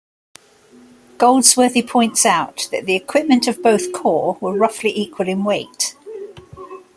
Goldsworthy 1.19 1.83
points 1.83 2.25
out 2.25 2.67
that 2.71 2.87
the 2.87 2.95
equipment 2.95 3.47
of 3.47 3.61
both 3.61 3.93
corps 3.93 4.35
were 4.41 4.57
roughly 4.57 4.89
equal 4.97 5.27
in 5.27 5.43
weight. 5.43 5.95